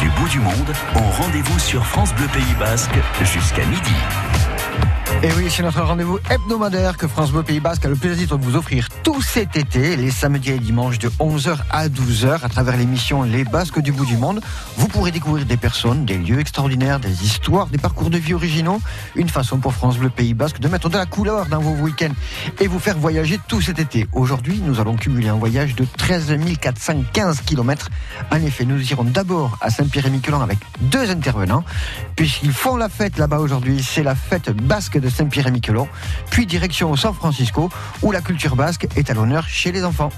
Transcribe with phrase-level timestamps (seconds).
[0.00, 3.94] Du bout du monde ont rendez-vous sur France Bleu Pays Basque jusqu'à midi.
[5.22, 8.42] Et oui, c'est notre rendez-vous hebdomadaire que France Bleu Pays Basque a le plaisir de
[8.42, 12.78] vous offrir tout cet été, les samedis et dimanches de 11h à 12h, à travers
[12.78, 14.40] l'émission Les Basques du bout du monde.
[14.78, 18.80] Vous pourrez découvrir des personnes, des lieux extraordinaires, des histoires, des parcours de vie originaux.
[19.14, 22.14] Une façon pour France Bleu Pays Basque de mettre de la couleur dans vos week-ends
[22.58, 24.08] et vous faire voyager tout cet été.
[24.12, 27.90] Aujourd'hui, nous allons cumuler un voyage de 13 415 km.
[28.30, 31.64] En effet, nous irons d'abord à Saint-Pierre-et-Miquelon avec deux intervenants,
[32.16, 33.82] puisqu'ils font la fête là-bas aujourd'hui.
[33.82, 35.88] C'est la fête basque de Saint-Pierre-et-Miquelon,
[36.30, 37.70] puis direction San Francisco,
[38.02, 40.10] où la culture basque est à l'honneur chez les enfants.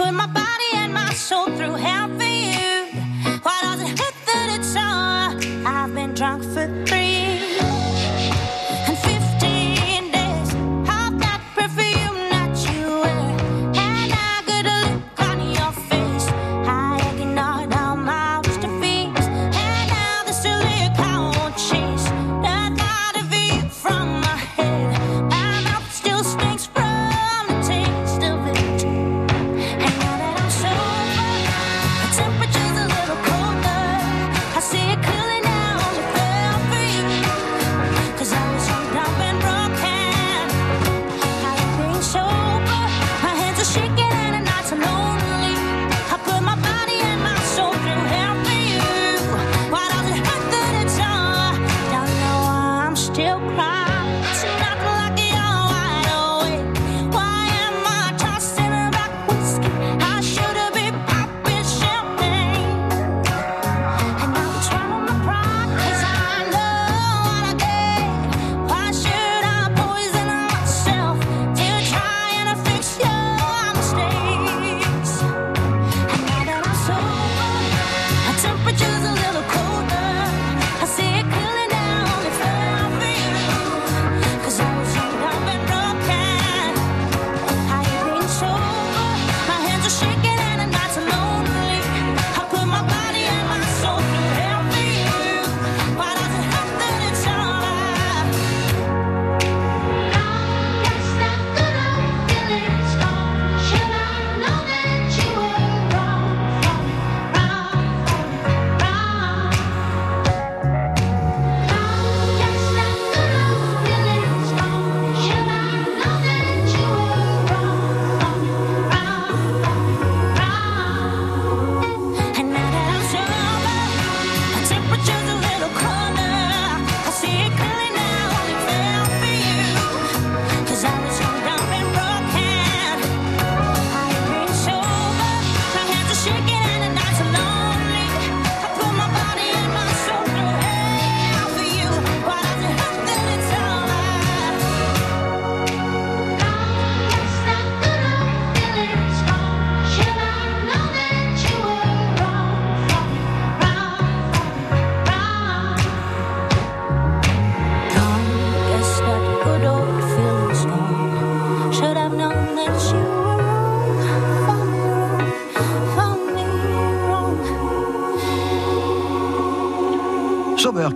[0.00, 2.76] Put my body and my soul through hell for you.
[3.44, 5.28] Why does it hurt that it's all?
[5.66, 6.66] I've been drunk for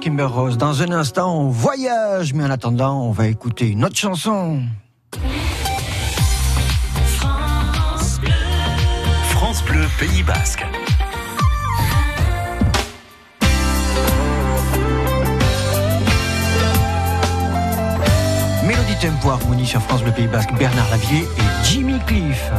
[0.04, 0.58] Kimber Rose.
[0.58, 4.60] Dans un instant, on voyage, mais en attendant, on va écouter une autre chanson.
[7.16, 8.30] France Bleu,
[9.30, 10.62] France Bleu Pays Basque.
[18.66, 22.50] Mélodie Tempo Harmonie sur France Bleu Pays Basque, Bernard Lavier et Jimmy Cliff.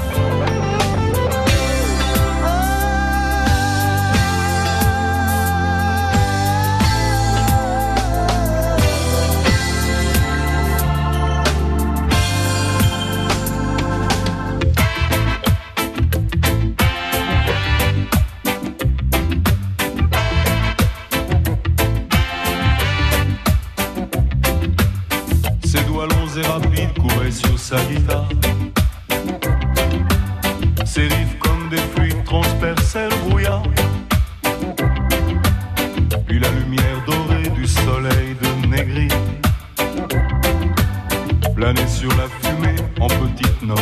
[41.56, 43.80] planer sur la fumée en petites notes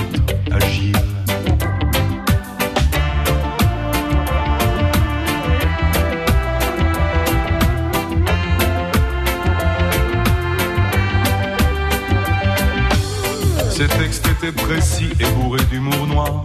[0.52, 0.96] agiles.
[13.72, 16.44] Ces textes étaient précis et bourrés d'humour noir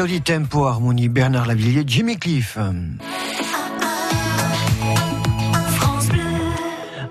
[0.00, 2.56] Mélodie, tempo, harmonie, Bernard Lavillier, Jimmy Cliff.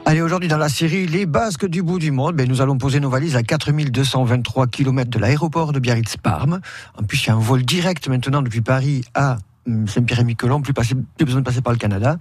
[0.07, 2.99] Allez, aujourd'hui dans la série Les Basques du bout du monde, ben, nous allons poser
[2.99, 6.61] nos valises à 4223 km de l'aéroport de Biarritz-Parme.
[6.97, 9.37] En plus, il y a un vol direct maintenant depuis Paris à
[9.67, 12.17] hum, Saint-Pierre-et-Miquelon, plus besoin de passer par le Canada.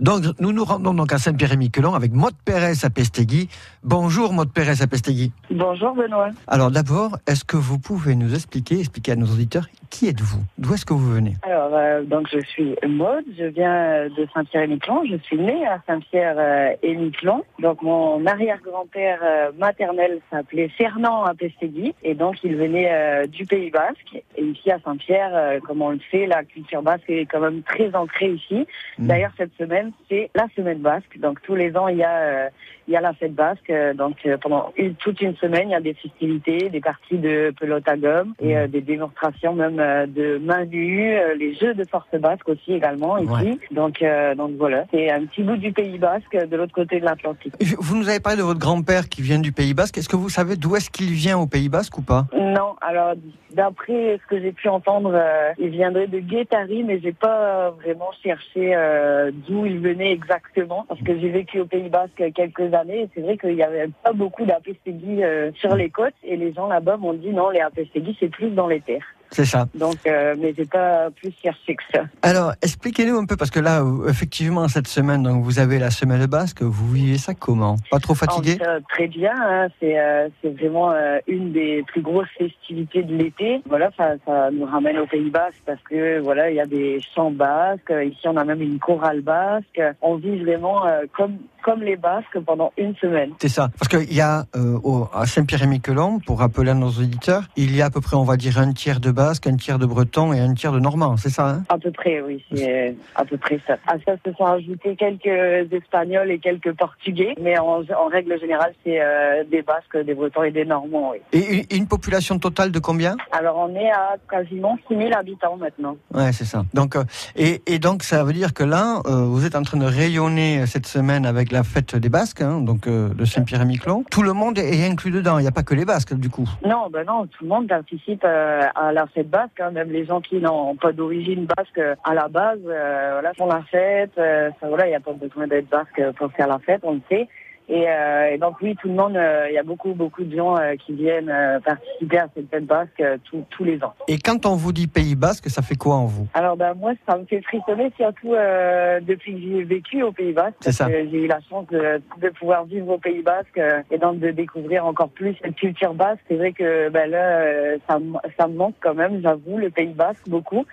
[0.00, 3.50] Donc, nous nous rendons donc à Saint-Pierre-et-Miquelon avec Maud Pérez à Pestegui.
[3.84, 5.32] Bonjour Maud Pérez à Pestegui.
[5.50, 6.30] Bonjour Benoît.
[6.46, 10.42] Alors d'abord, est-ce que vous pouvez nous expliquer, expliquer à nos auditeurs, qui êtes-vous?
[10.58, 11.34] D'où est-ce que vous venez?
[11.42, 15.04] Alors, euh, donc je suis Maude, je viens euh, de Saint-Pierre-et-Miquelon.
[15.10, 17.44] Je suis née à Saint-Pierre-et-Miquelon.
[17.58, 21.94] Donc mon arrière-grand-père euh, maternel s'appelait Fernand à Pestegui.
[22.02, 24.22] Et donc il venait euh, du Pays Basque.
[24.36, 27.62] Et ici à Saint-Pierre, euh, comme on le sait, la culture basque est quand même
[27.62, 28.66] très ancrée ici.
[28.98, 29.06] Mm.
[29.06, 31.18] D'ailleurs, cette semaine, c'est la semaine basque.
[31.18, 32.48] Donc tous les ans, il y a, euh,
[32.88, 33.70] il y a la fête basque.
[33.70, 37.18] Euh, Donc euh, pendant une- toute une semaine, il y a des festivités, des parties
[37.18, 41.74] de pelote à gomme et euh, des démonstrations même euh, de main nue, les jeux
[41.74, 43.30] de force basque aussi également ici.
[43.30, 43.58] Ouais.
[43.70, 47.04] Donc, euh, donc voilà, c'est un petit bout du Pays basque de l'autre côté de
[47.04, 47.52] l'Atlantique.
[47.78, 49.98] Vous nous avez parlé de votre grand-père qui vient du Pays Basque.
[49.98, 52.26] Est-ce que vous savez d'où est-ce qu'il vient au Pays Basque ou pas?
[52.34, 53.14] Non, alors
[53.54, 58.10] d'après ce que j'ai pu entendre, euh, il viendrait de Guétari, mais j'ai pas vraiment
[58.22, 62.77] cherché euh, d'où il venait exactement, parce que j'ai vécu au Pays Basque quelques années,
[63.14, 66.68] c'est vrai qu'il y avait pas beaucoup d'apestegui euh, sur les côtes, et les gens
[66.68, 69.06] là-bas m'ont dit non, les apestegui c'est plus dans les terres.
[69.30, 69.66] C'est ça.
[69.74, 72.04] Donc, euh, mais j'ai pas plus cherché que ça.
[72.22, 75.90] Alors, expliquez-nous un peu, parce que là, euh, effectivement, cette semaine, donc, vous avez la
[75.90, 77.76] semaine basque, vous vivez ça comment?
[77.90, 78.56] Pas trop fatigué?
[78.58, 83.60] Ça, Très bien, hein, c'est euh, vraiment euh, une des plus grosses festivités de l'été.
[83.68, 87.00] Voilà, ça, ça nous ramène au Pays Basque parce que voilà, il y a des
[87.14, 87.92] chants basques.
[88.02, 89.80] Ici, on a même une chorale basque.
[90.00, 91.36] On vit vraiment euh, comme
[91.68, 93.32] comme les Basques pendant une semaine.
[93.40, 93.68] C'est ça.
[93.78, 97.82] Parce qu'il y a euh, au- à Saint-Pierre-et-Miquelon, pour rappeler à nos auditeurs, il y
[97.82, 100.32] a à peu près, on va dire, un tiers de basque, un tiers de breton
[100.32, 101.16] et un tiers de normand.
[101.18, 101.62] C'est ça, hein?
[101.68, 103.74] À peu près, oui, c'est à peu près ça.
[103.86, 108.72] À ça se sont ajoutés quelques Espagnols et quelques Portugais, mais en, en règle générale,
[108.84, 111.18] c'est euh, des Basques, des Bretons et des Normands, oui.
[111.32, 113.16] Et une, une population totale de combien?
[113.32, 115.96] Alors, on est à quasiment 6000 habitants maintenant.
[116.14, 116.64] Ouais, c'est ça.
[116.72, 117.04] Donc, euh,
[117.36, 120.60] et, et donc, ça veut dire que là, euh, vous êtes en train de rayonner
[120.60, 124.04] euh, cette semaine avec la fête des Basques, hein, donc euh, de Saint-Pierre-et-Miquelon.
[124.10, 126.48] Tout le monde est inclus dedans, il n'y a pas que les Basques du coup.
[126.64, 130.04] Non, ben non, tout le monde participe euh, à la fête basque, hein, même les
[130.04, 134.12] gens qui n'ont pas d'origine basque euh, à la base, euh, voilà, font la fête.
[134.16, 137.00] ça, voilà, il n'y a pas besoin d'être basque pour faire la fête, on le
[137.08, 137.28] sait.
[137.70, 140.34] Et, euh, et donc oui, tout le monde, euh, il y a beaucoup, beaucoup de
[140.34, 143.92] gens euh, qui viennent euh, participer à cette fête basque euh, tous- tous les ans.
[144.08, 146.26] Et quand on vous dit Pays Basque, ça fait quoi en vous?
[146.32, 150.32] Alors ben moi, ça me fait frissonner surtout euh, depuis que j'ai vécu au Pays
[150.32, 150.56] Basque.
[150.60, 150.86] C'est ça.
[150.86, 154.18] que J'ai eu la chance de, de pouvoir vivre au Pays Basque euh, et donc
[154.18, 156.20] de découvrir encore plus cette culture basque.
[156.28, 157.98] C'est vrai que ben là, ça,
[158.38, 160.64] ça me manque quand même, j'avoue, le Pays Basque beaucoup.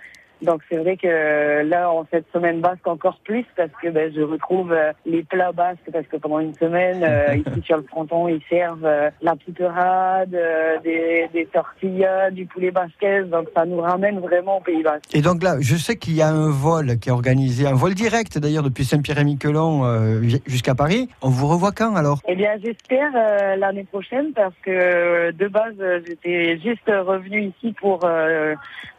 [0.42, 4.20] Donc c'est vrai que là, en cette semaine basque encore plus parce que ben, je
[4.20, 8.28] retrouve euh, les plats basques parce que pendant une semaine, euh, ici sur le fronton,
[8.28, 13.24] ils servent euh, la piperade, euh, des, des tortillas, du poulet basquez.
[13.24, 15.14] Donc ça nous ramène vraiment au Pays Basque.
[15.14, 17.94] Et donc là, je sais qu'il y a un vol qui est organisé, un vol
[17.94, 21.08] direct d'ailleurs depuis Saint-Pierre-et-Miquelon euh, jusqu'à Paris.
[21.22, 22.20] On vous revoit quand alors?
[22.28, 25.74] Eh bien, j'espère euh, l'année prochaine parce que de base,
[26.06, 28.54] j'étais juste revenu ici pour euh,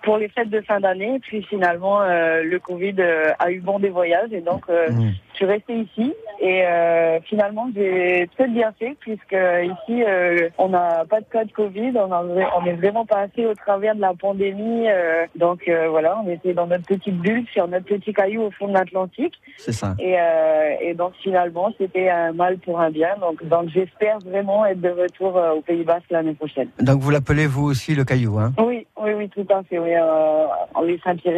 [0.08, 1.20] pour les fêtes de fin d'année.
[1.20, 5.12] Puis finalement, euh, le Covid euh, a eu bon des voyages et donc euh, Mmh.
[5.40, 6.14] Je suis restée ici.
[6.40, 11.44] Et euh, finalement, j'ai peut-être bien fait puisque ici, euh, on n'a pas de cas
[11.46, 11.94] de Covid.
[11.96, 12.24] On, a,
[12.60, 14.88] on est vraiment passé au travers de la pandémie.
[14.90, 18.52] euh, donc euh, voilà, on était dans notre petite bulle sur notre petit caillou au
[18.52, 19.36] fond de l'Atlantique.
[19.58, 19.96] C'est ça.
[20.00, 23.16] Et, euh, et donc finalement, c'était un mal pour un bien.
[23.20, 26.70] Donc, donc j'espère vraiment être de retour euh, au Pays Basque l'année prochaine.
[26.80, 28.54] Donc vous l'appelez vous aussi le caillou, hein?
[28.60, 29.78] Oui, oui, oui, tout à fait.
[29.80, 30.46] Oui, euh,
[30.86, 31.36] les Saint-Pierre,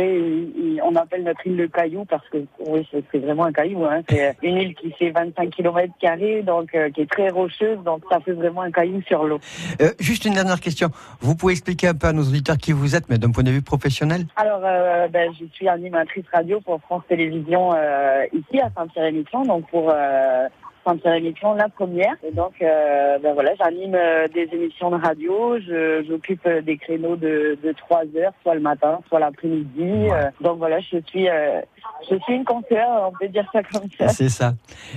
[0.84, 2.38] on appelle notre île le caillou parce que
[2.68, 3.86] oui, c'est c'est vraiment un caillou.
[3.86, 3.89] Hein.
[4.10, 8.04] C'est une île qui fait 25 km carrés, donc euh, qui est très rocheuse, donc
[8.12, 9.40] ça fait vraiment un caillou sur l'eau.
[9.82, 10.90] Euh, Juste une dernière question.
[11.22, 13.52] Vous pouvez expliquer un peu à nos auditeurs qui vous êtes, mais d'un point de
[13.52, 14.26] vue professionnel?
[14.36, 19.70] Alors, euh, ben, je suis animatrice radio pour France Télévisions euh, ici à Saint-Pierre-et-Miquelon, donc
[19.70, 19.94] pour
[20.90, 22.16] Saint-Pierre-et-Miquelon, la première.
[22.28, 25.58] Et donc, euh, ben voilà, j'anime euh, des émissions de radio.
[25.60, 30.08] Je- J'occupe euh, des créneaux de, de 3 heures, soit le matin, soit l'après-midi.
[30.42, 31.28] Donc voilà, je suis,
[32.10, 34.08] je suis une consoeur, on peut dire ça comme ça.
[34.10, 34.54] C'est ça.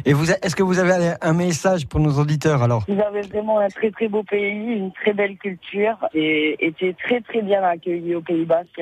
[0.07, 2.85] Et vous, est-ce que vous avez un message pour nos auditeurs alors?
[2.89, 7.21] Vous avez vraiment un très très beau pays, une très belle culture et été très
[7.21, 8.81] très bien accueilli au Pays Basque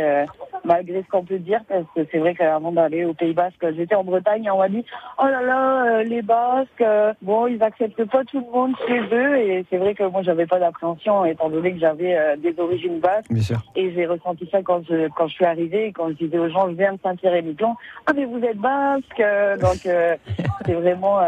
[0.64, 3.94] malgré ce qu'on peut dire parce que c'est vrai qu'avant d'aller au Pays Basque, j'étais
[3.94, 4.84] en Bretagne et on m'a dit
[5.18, 9.36] oh là là les Basques euh, bon ils acceptent pas tout le monde chez eux
[9.38, 13.00] et c'est vrai que moi j'avais pas d'appréhension étant donné que j'avais euh, des origines
[13.00, 13.60] basques Bien sûr.
[13.76, 16.48] et j'ai ressenti ça quand je quand je suis arrivée et quand je disais aux
[16.48, 17.74] gens je viens de Saint-Pierre-et-Miquelon
[18.06, 19.22] ah mais vous êtes basque!
[19.60, 20.16] Donc euh,
[20.66, 21.20] c'est vraiment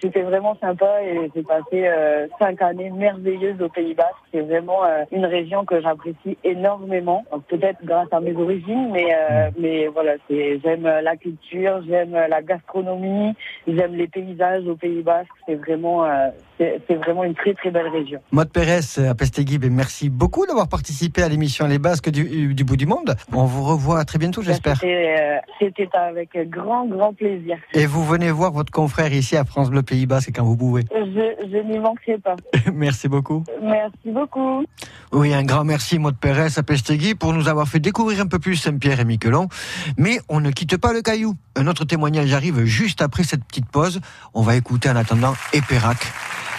[0.00, 1.90] c'était vraiment sympa et j'ai passé
[2.38, 4.16] cinq années merveilleuses au Pays Basque.
[4.32, 4.80] C'est vraiment
[5.12, 7.24] une région que j'apprécie énormément.
[7.30, 12.12] Donc, peut-être grâce à mes origines mais euh, mais voilà c'est j'aime la culture j'aime
[12.12, 13.34] la gastronomie
[13.66, 17.88] j'aime les paysages au Pays Basque c'est vraiment euh, c'est vraiment une très très belle
[17.88, 22.54] région Maud Pérez à Pesteguib, et merci beaucoup d'avoir participé à l'émission Les Basques du,
[22.54, 23.16] du bout du monde.
[23.32, 24.76] On vous revoit très bientôt, j'espère.
[24.76, 29.44] C'était euh, c'était avec grand grand plaisir Et vous venez voir votre confrère ici à
[29.44, 30.84] France Bleu Pays Basque quand vous pouvez.
[30.92, 32.36] Je, je n'y manquerai pas.
[32.72, 33.44] merci beaucoup.
[33.62, 34.64] Merci beaucoup.
[35.12, 38.38] Oui, un grand merci, Maud Pérez à Pestégui, pour nous avoir fait découvrir un peu
[38.38, 39.48] plus Saint-Pierre et Miquelon.
[39.96, 41.34] Mais on ne quitte pas le caillou.
[41.56, 44.00] Un autre témoignage arrive juste après cette petite pause.
[44.34, 45.98] On va écouter en attendant Eperac,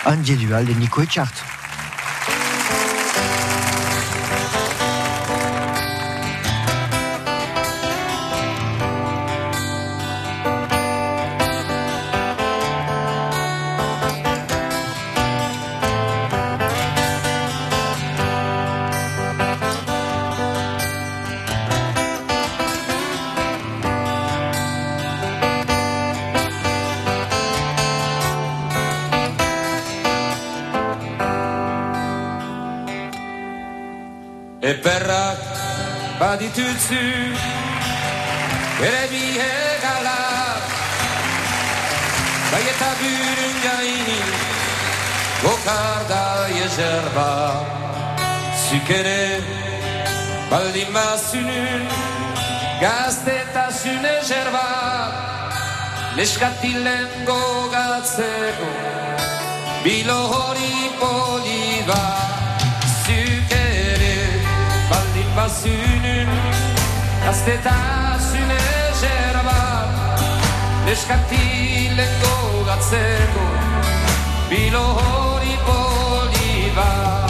[0.06, 1.57] Andy Dual de Nico Echart.
[34.68, 35.40] E perrak
[36.20, 37.04] baditutzu
[38.88, 40.20] Ere bihe gala
[42.52, 44.20] Bai eta bürün gaini
[45.44, 46.26] Gokarda
[46.58, 47.32] jezerba
[48.68, 49.40] Zuk ere
[50.52, 51.88] baldin bazunun
[52.84, 54.70] Gaztetasun ezerba
[56.18, 58.72] Neskatilen gogatzeko
[59.86, 62.37] Bilo hori poli bat
[65.48, 66.28] baldin bazunun
[67.26, 69.60] Gaztetasun ezerba
[70.86, 73.48] Neskatilen gogatzeko
[74.50, 77.27] Bilo hori poli bat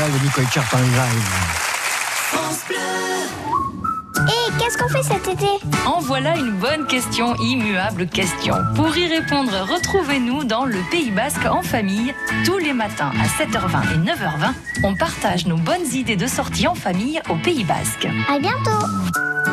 [0.00, 1.30] Et Nicole Charpin live.
[4.16, 5.46] Et qu'est-ce qu'on fait cet été?
[5.84, 8.54] En voilà une bonne question, immuable question.
[8.76, 12.14] Pour y répondre, retrouvez-nous dans le Pays Basque en famille.
[12.46, 16.74] Tous les matins à 7h20 et 9h20, on partage nos bonnes idées de sortie en
[16.74, 18.08] famille au Pays Basque.
[18.28, 18.86] À bientôt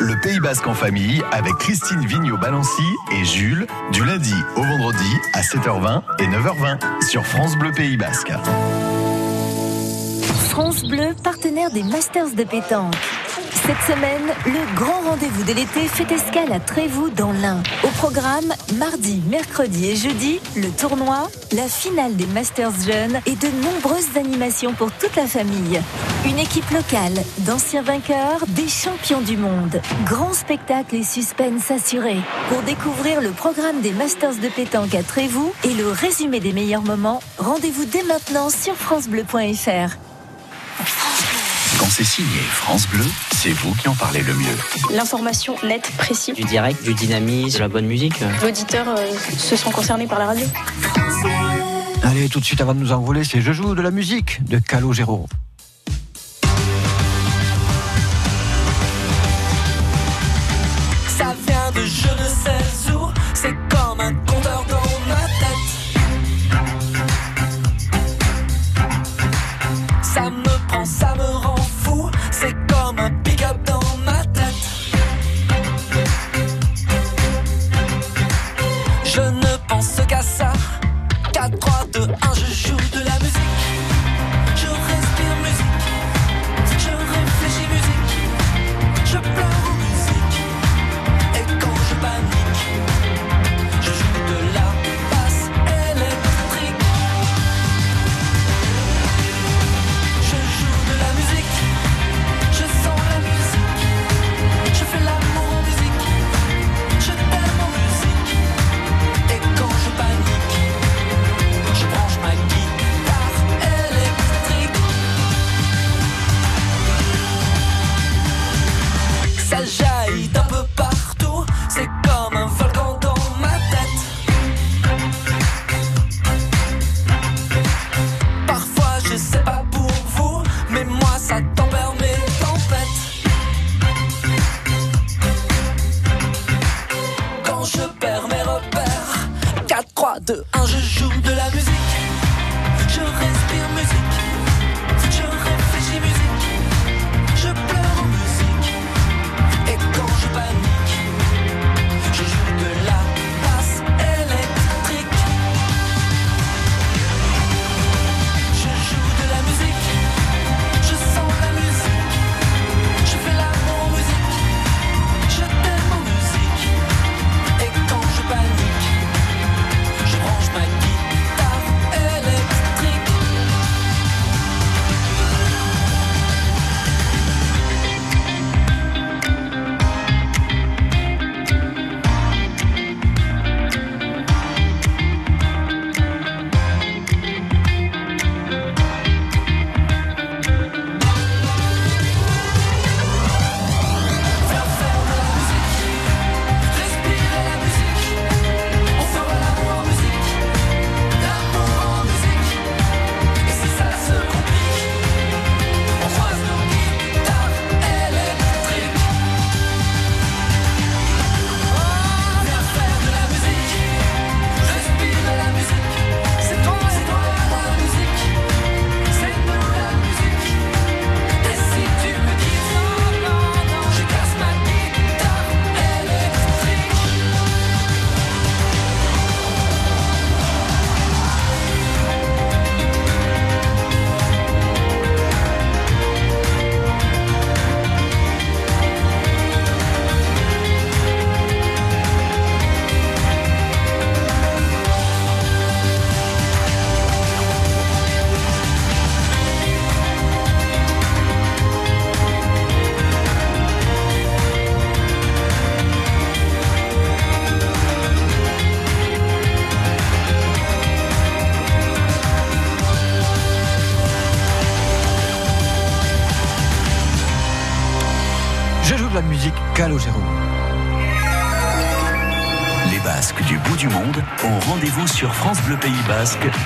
[0.00, 5.42] Le Pays Basque en famille avec Christine Vigneault-Balancy et Jules du lundi au vendredi à
[5.42, 8.32] 7h20 et 9h20 sur France Bleu Pays Basque.
[10.60, 12.92] France Bleu, partenaire des Masters de pétanque.
[13.64, 17.62] Cette semaine, le grand rendez-vous de l'été fait escale à Trévoux dans l'Ain.
[17.84, 23.46] Au programme, mardi, mercredi et jeudi, le tournoi, la finale des Masters jeunes et de
[23.62, 25.80] nombreuses animations pour toute la famille.
[26.26, 29.80] Une équipe locale, d'anciens vainqueurs, des champions du monde.
[30.06, 32.16] Grand spectacle et suspense assuré.
[32.48, 36.82] Pour découvrir le programme des Masters de pétanque à Trévoux et le résumé des meilleurs
[36.82, 40.07] moments, rendez-vous dès maintenant sur francebleu.fr.
[41.88, 44.58] Quand c'est signé France Bleu, c'est vous qui en parlez le mieux.
[44.94, 46.34] L'information nette, précise.
[46.34, 48.20] Du direct, du dynamisme, de la bonne musique.
[48.42, 50.44] L'auditeur euh, se sent concerné par la radio.
[52.02, 54.58] Allez, tout de suite avant de nous envoler, c'est Je joue de la musique de
[54.58, 55.26] Calogero.
[61.06, 64.57] Ça vient de je ne sais où, c'est comme un compteur
[79.18, 79.47] Je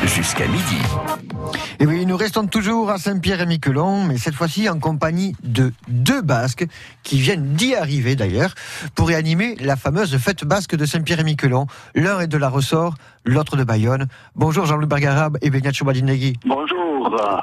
[0.06, 0.78] jusqu'à midi.
[1.78, 6.66] Et oui, nous restons toujours à Saint-Pierre-et-Miquelon, mais cette fois-ci en compagnie de deux Basques
[7.02, 8.54] qui viennent d'y arriver d'ailleurs
[8.94, 11.66] pour y animer la fameuse fête basque de Saint-Pierre-et-Miquelon.
[11.94, 14.06] L'un est de la Ressort, l'autre de Bayonne.
[14.36, 16.38] Bonjour Jean-Louis Bergarab et Benyat Choubadinegui.
[16.44, 16.91] Bonjour,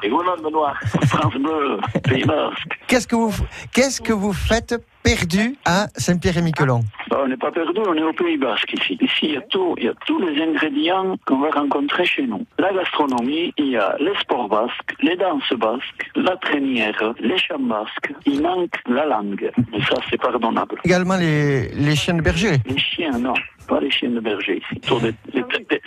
[0.02, 0.74] et voilà Benoît,
[1.06, 2.78] France Bleu, Pays Basque.
[2.86, 3.32] Qu'est-ce que vous,
[3.72, 8.12] qu'est-ce que vous faites perdu à Saint-Pierre-et-Miquelon Bah, on n'est pas perdu, on est au
[8.12, 8.98] Pays Basque ici.
[9.00, 12.26] Ici, il y a tout, il y a tous les ingrédients qu'on va rencontrer chez
[12.26, 12.44] nous.
[12.58, 17.58] La gastronomie, il y a les sports basques, les danses basques, la traînière, les chants
[17.58, 18.12] basques.
[18.26, 19.50] Il manque la langue.
[19.72, 20.76] Mais ça, c'est pardonnable.
[20.84, 22.56] Également les, les chiens de berger.
[22.66, 23.34] Les chiens, non.
[23.70, 24.60] Pas les chiens de berger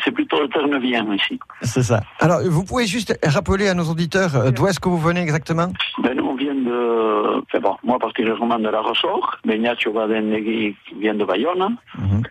[0.04, 1.38] C'est plutôt le ternevien ici.
[1.64, 2.00] C'est ça.
[2.22, 5.68] Alors, vous pouvez juste rappeler à nos auditeurs euh, d'où est-ce que vous venez exactement?
[6.02, 7.42] Ben, nous, on vient de.
[7.42, 9.38] Enfin bon, moi particulièrement de la Ressort.
[9.46, 11.76] Beniatio Vadennegui vient de Bayonne,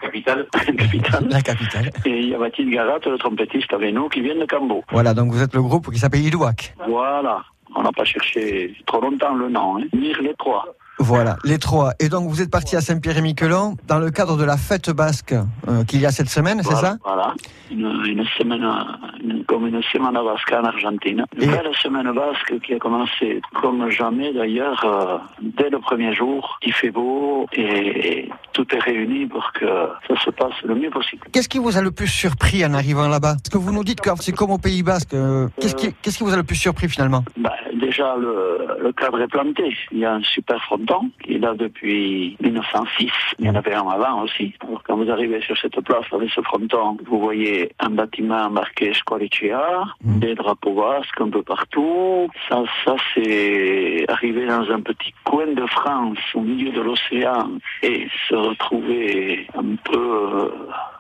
[0.01, 0.47] capitale.
[0.79, 1.29] capitale.
[1.29, 1.91] La capitale.
[2.07, 4.83] Et il y a Mathilde Garat, le trompettiste avec nous, qui vient de Cambo.
[4.91, 6.75] Voilà, donc vous êtes le groupe qui s'appelle Idouac.
[6.89, 7.43] Voilà.
[7.77, 9.77] On n'a pas cherché trop longtemps le nom.
[9.77, 9.85] Hein.
[9.93, 10.65] Mire les trois.
[10.99, 11.93] Voilà, les trois.
[11.99, 15.33] Et donc vous êtes parti à Saint-Pierre-et-Miquelon dans le cadre de la fête basque
[15.69, 17.35] euh, qu'il y a cette semaine, c'est ça Voilà.
[17.71, 18.63] Une, une semaine,
[19.25, 21.25] une- comme une semaine basque en Argentine.
[21.41, 25.19] Une belle semaine basque qui a commencé comme jamais d'ailleurs, euh,
[25.59, 26.59] dès le premier jour.
[26.65, 29.67] Il fait beau et tout est réuni pour que
[30.09, 31.23] ça se passe le mieux possible.
[31.33, 33.37] Qu'est-ce qui vous a le plus surpris en arrivant là-bas?
[33.43, 35.15] Parce que vous nous dites que c'est comme au Pays Basque.
[35.15, 37.25] euh, Qu'est-ce qui, qu'est-ce qui vous a le plus surpris finalement?
[37.37, 37.51] Ben,
[37.83, 39.77] déjà, le, le cadre est planté.
[39.91, 43.11] Il y a un super fronton qui est là depuis 1906.
[43.39, 44.55] Il y en avait un avant aussi.
[44.65, 48.95] Alors, quand vous arrivez sur cette place avec ce fronton, vous voyez un bâtiment marqué
[48.95, 52.29] Squalicea, des drapeaux basques un peu partout.
[52.49, 57.51] Ça, ça c'est arriver dans un petit coin de France, au milieu de l'océan,
[57.83, 60.49] et se retrouver un peu, euh,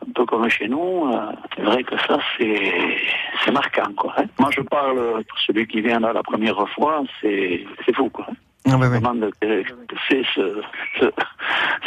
[0.08, 1.06] un peu comme chez nous.
[1.12, 2.96] euh, C'est vrai que ça, c'est
[3.44, 4.14] c'est marquant, quoi.
[4.18, 4.24] hein.
[4.38, 4.96] Moi, je parle
[5.28, 8.26] pour celui qui vient là la première fois, c'est c'est fou, quoi.
[8.64, 10.60] Ah, demande que, que c'est ce,
[11.00, 11.06] ce,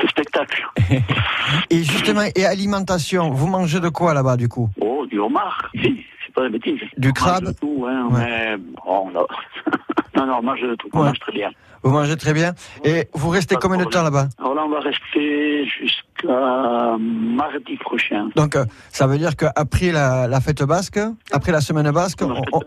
[0.01, 0.67] ce spectacle.
[1.69, 4.69] Et justement, et alimentation, vous mangez de quoi là-bas du coup?
[4.82, 6.82] Oh, du homard, si, c'est pas des bêtises.
[6.97, 7.43] Du On crabe?
[7.45, 9.25] mange de tout, hein, mais bon, non.
[10.17, 11.06] non, non, on mange de tout, on Ouais.
[11.08, 11.49] mange très bien.
[11.86, 12.54] Vous mangez très bien.
[12.84, 18.28] Et vous restez combien de temps là-bas Alors là, on va rester jusqu'à mardi prochain.
[18.36, 21.00] Donc, euh, ça veut dire qu'après la, la fête basque,
[21.32, 22.62] après la semaine basque, on, on-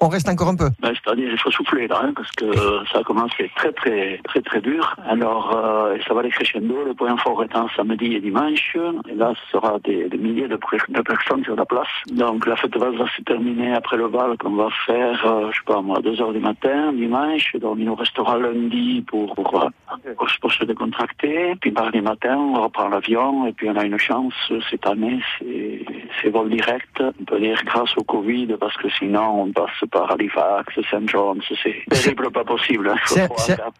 [0.00, 0.68] on reste encore un peu.
[0.80, 2.46] Ben, C'est-à-dire, il faut souffler là, hein, parce que
[2.90, 4.96] ça a commencé très, très, très, très dur.
[5.06, 6.84] Alors, euh, ça va aller crescendo.
[6.84, 8.76] Le point fort étant samedi et dimanche.
[9.08, 10.58] Et là, ce sera des, des milliers de,
[10.88, 11.88] de personnes sur la place.
[12.12, 15.64] Donc, la fête va se terminer après le bal qu'on va faire, euh, je sais
[15.66, 17.54] pas moi, 2 heures du matin, dimanche.
[17.56, 19.68] Donc, il nous restera lundi pour, pour, euh,
[20.16, 21.56] pour, pour se décontracter.
[21.60, 23.46] Puis, mardi matin, on reprend l'avion.
[23.46, 24.34] Et puis, on a une chance
[24.70, 25.20] cette année,
[26.22, 27.02] c'est vol direct.
[27.20, 31.08] On peut dire grâce au Covid, parce que sinon, on passe par Halifax, St.
[31.08, 31.44] John's.
[31.62, 32.88] C'est terrible, pas possible.
[32.90, 32.96] hein.
[33.06, 33.28] C'est-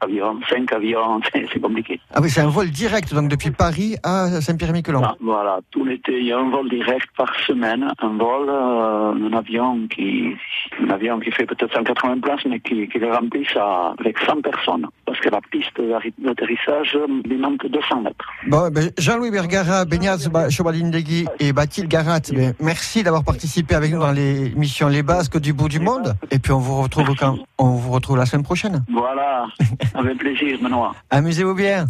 [0.00, 2.00] avions, cinq avions, c'est compliqué.
[2.14, 5.02] Ah oui, c'est un vol direct, donc depuis Paris à Saint-Pierre-et-Miquelon.
[5.04, 9.28] Ah, Voilà, tout l'été, il y a un vol direct par semaine, un vol, euh,
[9.28, 10.34] un avion qui,
[10.82, 14.40] un avion qui fait peut-être 180 places, mais qui, qui le remplisse à- avec 100
[14.42, 15.80] personnes, parce que la piste
[16.18, 18.24] d'atterrissage, il manque 200 mètres.
[18.46, 23.92] Bon, ben, Jean-Louis Bergara, Benyaz Ba- Chobalindegui et Bathilde Garat, ben, merci d'avoir participé avec
[23.92, 25.99] nous dans l'émission Les Basques du bout du monde.
[26.30, 28.84] Et puis on vous retrouve quand on vous retrouve la semaine prochaine.
[28.92, 29.46] Voilà,
[29.94, 30.94] avec plaisir, Benoît.
[31.10, 31.86] Amusez-vous bien.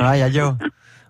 [0.00, 0.40] Aïe, aïe.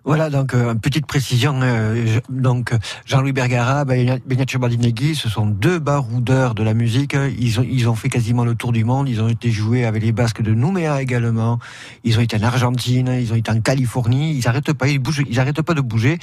[0.09, 1.59] Voilà donc euh, une petite précision.
[1.61, 2.73] euh, donc
[3.05, 4.17] Jean-Louis Bergara, Benyat
[4.47, 7.15] Chobaldinegui, ce sont deux baroudeurs de la musique.
[7.37, 9.07] Ils ont ils ont fait quasiment le tour du monde.
[9.07, 11.59] Ils ont été joués avec les Basques de Nouméa également.
[12.03, 14.33] Ils ont été en Argentine, ils ont été en Californie.
[14.35, 16.17] Ils arrêtent pas, ils bougent, ils arrêtent pas de bouger.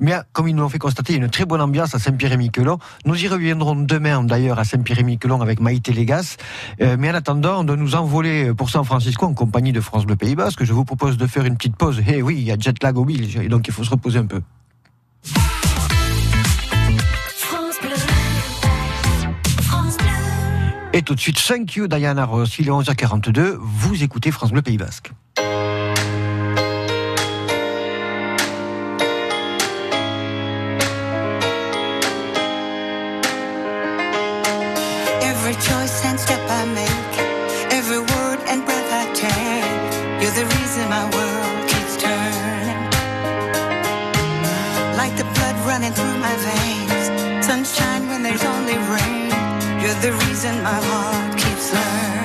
[0.00, 2.00] Mais comme ils nous l'ont fait constater, il y a une très bonne ambiance à
[2.00, 2.78] Saint-Pierre-et-Miquelon.
[3.04, 6.38] Nous y reviendrons demain d'ailleurs à Saint-Pierre-et-Miquelon avec Maïté Légas.
[6.80, 10.16] Euh, mais en attendant de nous envoler pour San Francisco en compagnie de France Bleu
[10.16, 12.02] Pays Basque, je vous propose de faire une petite pause.
[12.08, 13.04] Eh oui, il y a jet lag au
[13.36, 14.40] et donc il faut se reposer un peu.
[20.92, 24.62] Et tout de suite, thank you Diana Ross, il est 11h42, vous écoutez France Bleu
[24.62, 25.12] Pays Basque.
[35.22, 35.98] Every choice
[45.88, 49.30] running through my veins, sunshine when there's only rain,
[49.80, 52.17] you're the reason my heart keeps learning.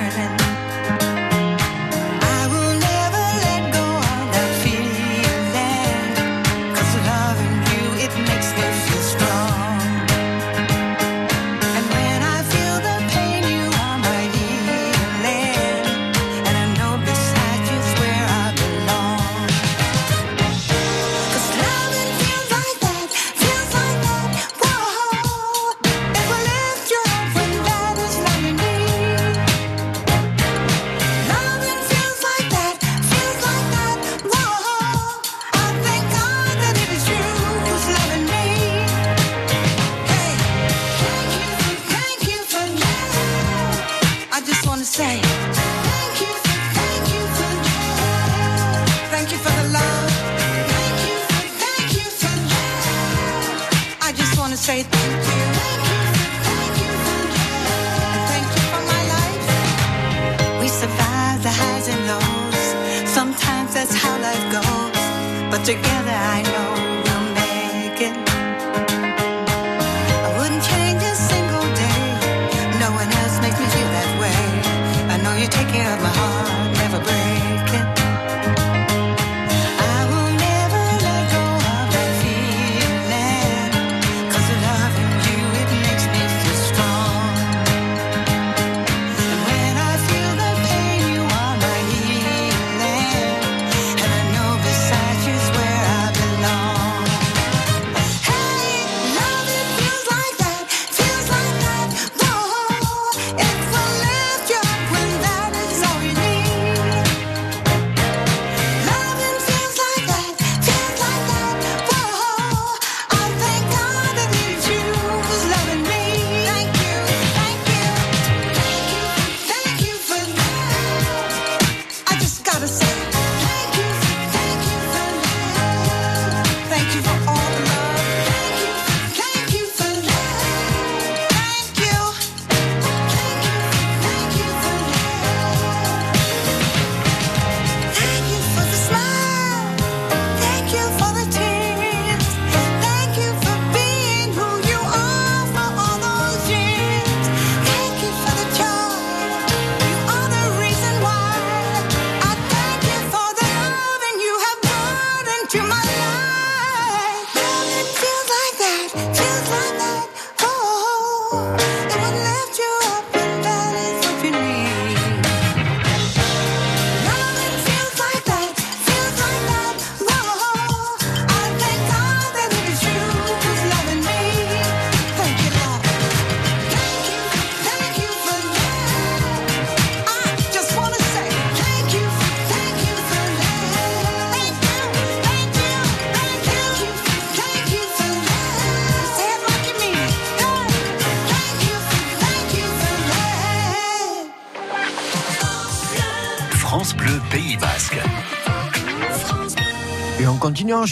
[65.64, 66.63] Together I know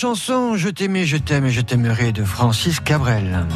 [0.03, 3.47] chanson Je t'aimais, je t'aime et je t'aimerai de Francis Cabrel.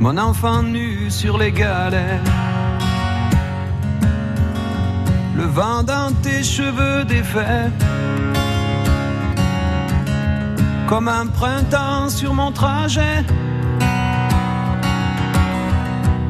[0.00, 2.22] Mon enfant nu sur les galets.
[5.36, 7.72] Le vent dans tes cheveux défaits.
[10.88, 13.22] Comme un printemps sur mon trajet.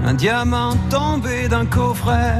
[0.09, 2.39] Un diamant tombé d'un coffret.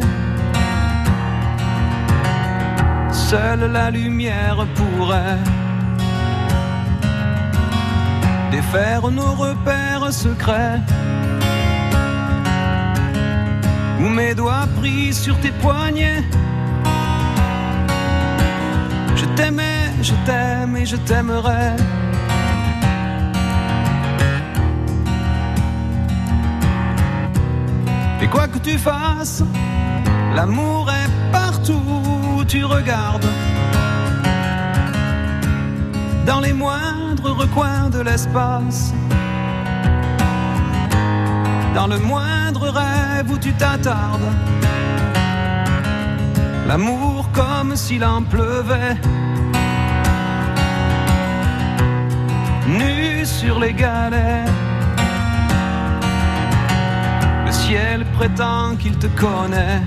[3.11, 5.41] Seule la lumière pourrait
[8.53, 10.81] défaire nos repères secrets.
[13.99, 16.23] Où mes doigts pris sur tes poignets.
[19.17, 21.75] Je t'aimais, je t'aime et je t'aimerai.
[28.67, 28.79] Tu
[30.35, 31.81] l'amour est partout
[32.37, 33.25] où tu regardes.
[36.27, 38.93] Dans les moindres recoins de l'espace.
[41.77, 44.33] Dans le moindre rêve où tu t'attardes.
[46.67, 48.97] L'amour comme s'il en pleuvait.
[52.67, 54.51] Nu sur les galets.
[57.47, 59.83] Le ciel prétend qu'il te connaît.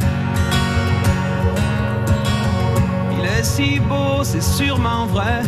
[3.18, 5.42] Il est si beau, c'est sûrement vrai.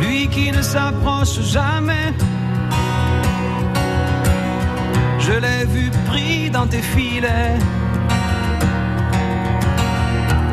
[0.00, 2.14] Lui qui ne s'approche jamais.
[5.18, 7.58] Je l'ai vu pris dans tes filets.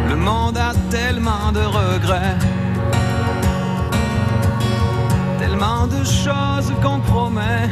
[0.10, 2.38] Le monde a tellement de regrets.
[5.40, 7.70] Tellement de choses qu'on promet.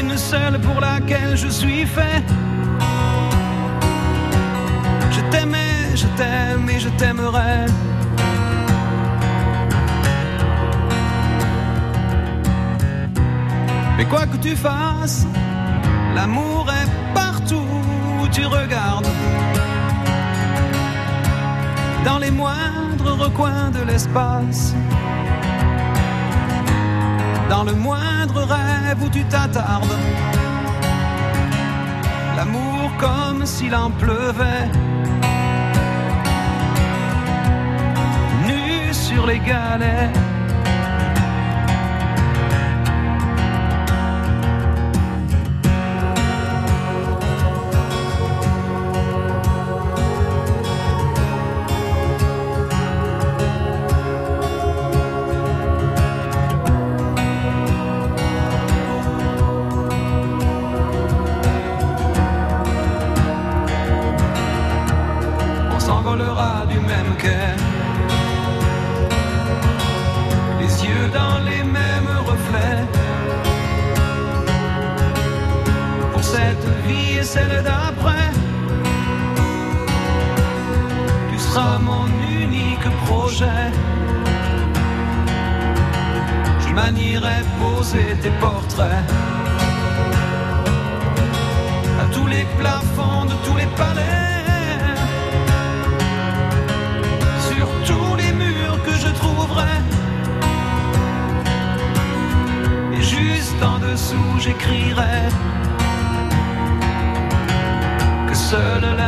[0.00, 2.24] Une seule pour laquelle je suis fait.
[5.10, 7.66] Je t'aimais, je t'aime et je t'aimerai.
[13.96, 15.26] Mais quoi que tu fasses,
[16.14, 17.68] l'amour est partout
[18.20, 19.06] où tu regardes.
[22.04, 24.74] dans les moindres recoins de l'espace.
[27.48, 29.96] Dans le moindre rêve où tu t'attardes.
[32.36, 34.68] L'amour comme s'il en pleuvait.
[38.46, 40.10] Nu sur les galets.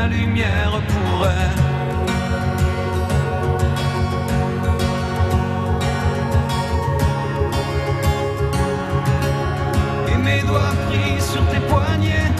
[0.09, 1.53] Lumière pourrait.
[10.13, 12.36] Et mes doigts pris sur tes poignets.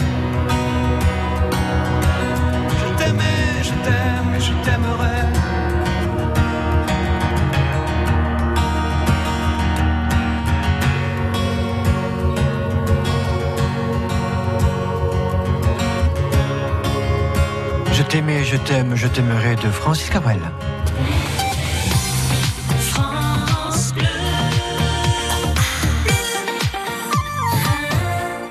[18.07, 20.39] T'aimais, je t'aime, je t'aimerai de Francis Cabrel.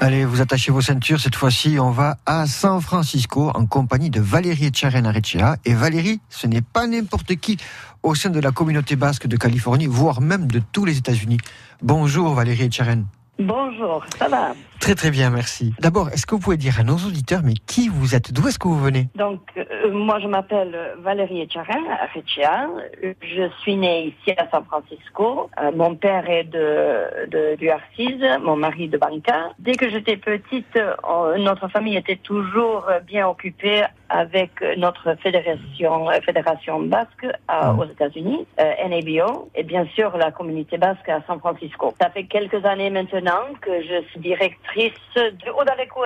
[0.00, 1.18] Allez, vous attachez vos ceintures.
[1.20, 5.56] Cette fois-ci, on va à San Francisco en compagnie de Valérie Echaren Arecea.
[5.64, 7.56] Et Valérie, ce n'est pas n'importe qui
[8.02, 11.38] au sein de la communauté basque de Californie, voire même de tous les États-Unis.
[11.82, 13.06] Bonjour Valérie Echaren.
[13.38, 14.52] Bonjour, ça va?
[14.80, 15.74] Très très bien, merci.
[15.80, 18.32] D'abord, est-ce que vous pouvez dire à nos auditeurs, mais qui vous êtes?
[18.32, 19.08] D'où est-ce que vous venez?
[19.16, 22.68] Donc, euh, moi, je m'appelle Valérie Echarin, Arechea.
[23.02, 25.50] Je suis née ici à San Francisco.
[25.60, 29.50] Euh, mon père est de, de, du Arcise, mon mari de Banca.
[29.58, 36.20] Dès que j'étais petite, euh, notre famille était toujours bien occupée avec notre fédération, euh,
[36.24, 41.40] fédération basque à- aux États-Unis, euh, NABO, et bien sûr la communauté basque à San
[41.40, 41.92] Francisco.
[42.00, 46.04] Ça fait quelques années maintenant que je suis directrice de Odaleco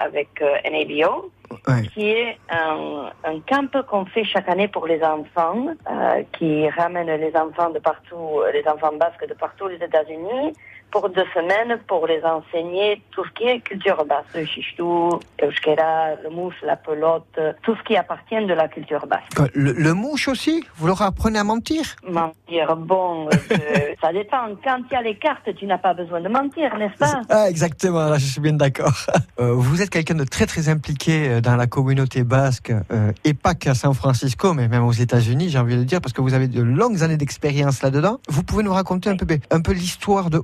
[0.00, 1.30] avec euh, NABO
[1.94, 7.08] qui est un, un camp qu'on fait chaque année pour les enfants, euh, qui ramène
[7.08, 10.54] les enfants de partout, les enfants basques de partout les États-Unis,
[10.90, 16.16] pour deux semaines pour les enseigner tout ce qui est culture basque, le chichtou, euskera,
[16.22, 19.34] le mouche, la pelote, tout ce qui appartient de la culture basque.
[19.36, 21.82] Quoi, le, le mouche aussi Vous leur apprenez à mentir?
[22.08, 23.56] Mentir, bon, euh,
[24.00, 24.48] ça dépend.
[24.64, 27.20] Quand il y a les cartes, tu n'as pas besoin de mentir, n'est-ce pas?
[27.28, 28.92] Ah, exactement, là, je suis bien d'accord.
[29.38, 33.32] Euh, vous êtes quelqu'un de très très impliqué euh, dans la communauté basque, euh, et
[33.32, 36.20] pas qu'à San Francisco, mais même aux États-Unis, j'ai envie de le dire, parce que
[36.20, 38.20] vous avez de longues années d'expérience là-dedans.
[38.28, 40.42] Vous pouvez nous raconter un peu, un peu l'histoire de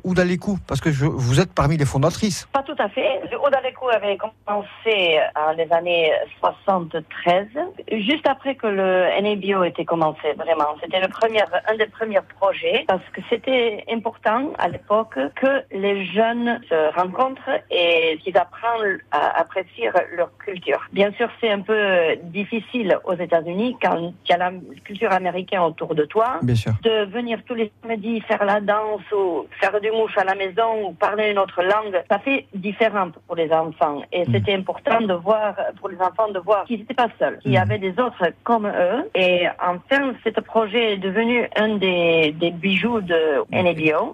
[0.67, 2.47] Parce que je, vous êtes parmi les fondatrices.
[2.53, 3.21] Pas tout à fait.
[3.31, 7.47] Le Odaleco avait commencé en les années 73,
[7.91, 10.77] juste après que le NABO était commencé, vraiment.
[10.83, 16.07] C'était le premier, un des premiers projets, parce que c'était important à l'époque que les
[16.07, 20.81] jeunes se rencontrent et qu'ils apprennent à apprécier leur culture.
[20.93, 24.53] Bien sûr, c'est un peu difficile aux États-Unis quand il y a la
[24.85, 26.39] culture américaine autour de toi.
[26.43, 26.73] Bien sûr.
[26.83, 30.89] De venir tous les samedis faire la danse ou faire du mouche à la maison
[30.89, 34.03] ou parler une autre langue, ça fait différent pour les enfants.
[34.13, 37.53] Et c'était important de voir, pour les enfants, de voir qu'ils n'étaient pas seuls, qu'il
[37.53, 39.09] y avait des autres comme eux.
[39.15, 43.41] Et enfin, ce projet est devenu un des, des bijoux de.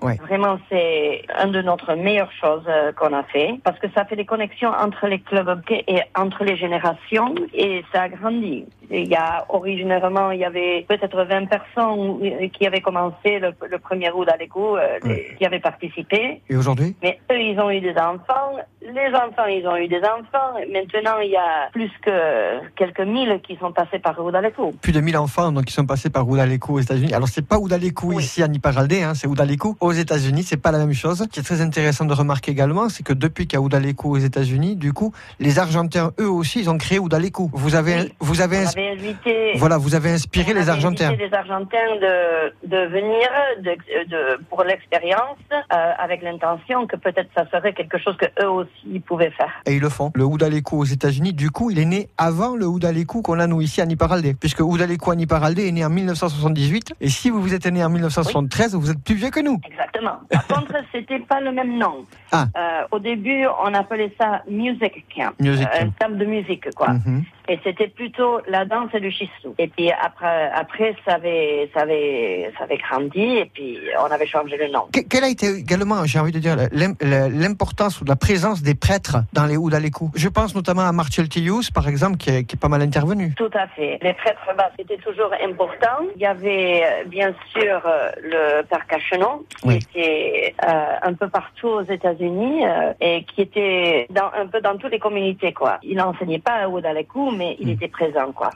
[0.02, 0.16] Ouais.
[0.28, 4.16] Vraiment, c'est un de notre meilleures choses euh, qu'on a fait parce que ça fait
[4.16, 8.64] des connexions entre les clubs et entre les générations et ça a grandi.
[8.90, 13.52] Il y a originairement, il y avait peut-être 20 personnes euh, qui avaient commencé le,
[13.68, 16.01] le premier roue d'Aleco, euh, les- qui avaient participé.
[16.12, 18.56] Et aujourd'hui Mais eux, ils ont eu des enfants.
[18.82, 20.54] les enfants, ils ont eu des enfants.
[20.72, 24.72] Maintenant, il y a plus que quelques mille qui sont passés par Oudalekou.
[24.82, 27.14] Plus de 1000 enfants donc, qui sont passés par Oudalekou aux États-Unis.
[27.14, 30.42] Alors, c'est pas Oudalekou ici à Niparaldé, hein, c'est Oudalekou aux États-Unis.
[30.42, 31.18] C'est pas la même chose.
[31.18, 34.12] Ce qui est très intéressant de remarquer également, c'est que depuis qu'il y a Oudalekou
[34.14, 37.50] aux États-Unis, du coup, les Argentins, eux aussi, ils ont créé Oudalekou.
[37.52, 39.52] Vous avez, vous avez, On ins- avait invité.
[39.56, 41.08] voilà, vous avez inspiré on les avait Argentins.
[41.08, 43.28] invité les Argentins de, de venir
[43.60, 43.70] de,
[44.10, 49.00] de- pour l'expérience euh, avec l'intention que peut-être ça serait quelque chose que eux aussi
[49.00, 49.50] pouvaient faire.
[49.66, 50.10] Et ils le font.
[50.14, 53.60] Le Oudalekou aux États-Unis, du coup, il est né avant le Oudalekou qu'on a nous
[53.60, 54.34] ici à Niparaldé.
[54.34, 56.94] Puisque Oudalekou à Niparaldé est né en 1978.
[57.00, 59.60] Et si vous êtes né en 1973, vous êtes plus vieux que nous.
[59.66, 60.18] Exactement.
[60.30, 62.04] Par contre, c'était pas le même nom.
[62.32, 62.46] Ah.
[62.56, 65.92] Euh, au début, on appelait ça music camp, Music Euh, un camp.
[66.08, 66.88] camp de musique, quoi.
[66.94, 67.24] Mhm.
[67.48, 69.54] Et c'était plutôt la danse et le chistou.
[69.58, 74.26] Et puis après, après ça avait, ça avait, ça avait grandi et puis on avait
[74.26, 74.86] changé le nom.
[74.92, 78.74] Que- Quelle a été également, j'ai envie de dire, l'im- l'importance ou la présence des
[78.74, 82.56] prêtres dans les Oudalekou Je pense notamment à Martial Tilius, par exemple, qui est, qui
[82.56, 83.34] est pas mal intervenu.
[83.36, 83.98] Tout à fait.
[84.02, 85.98] Les prêtres bas, c'était toujours important.
[86.16, 89.74] Il y avait euh, bien sûr euh, le père Cachenon, qui Oui.
[89.76, 94.76] était euh, un peu partout aux États-Unis euh, et qui était dans, un peu dans
[94.76, 95.78] toutes les communautés, quoi.
[95.82, 98.50] Il n'enseignait pas à Oudalekou, mais il était présent, quoi.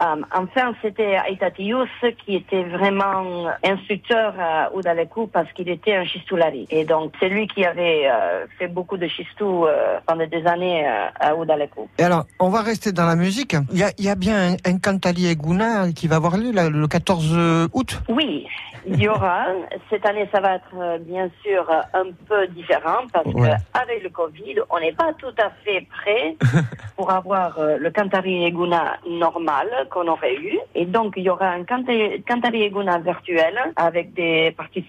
[0.00, 1.88] Enfin, c'était Aitatius
[2.24, 6.66] qui était vraiment instructeur à Oudalekou parce qu'il était un chistoulari.
[6.70, 10.86] Et donc, c'est lui qui avait euh, fait beaucoup de chistou euh, pendant des années
[10.86, 11.88] euh, à Oudalekou.
[11.98, 13.56] Et alors, on va rester dans la musique.
[13.72, 16.52] Il y a, il y a bien un, un Cantali Guna qui va avoir lieu
[16.52, 18.00] là, le 14 août.
[18.08, 18.46] Oui,
[18.86, 19.46] il y aura.
[19.90, 23.50] Cette année, ça va être euh, bien sûr euh, un peu différent parce Ouais.
[23.72, 26.36] qu'avec le Covid, on n'est pas tout à fait prêt
[26.96, 30.58] pour avoir euh, le Cantari Eguna normal qu'on aurait eu.
[30.74, 34.82] Et donc, il y aura un Canta- Cantari Eguna virtuel avec des participants